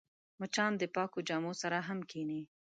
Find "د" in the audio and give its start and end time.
0.77-0.83